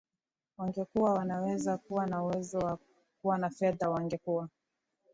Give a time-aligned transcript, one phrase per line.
[0.57, 2.77] wangekuwa wanaweza kuwa na uwezo wa
[3.21, 4.49] kuwa na fedha wangekuwa